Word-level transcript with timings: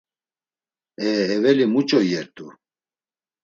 E 1.07 1.09
eveli 1.35 1.65
muç̌o 1.73 1.99
iyert̆u? 2.03 2.45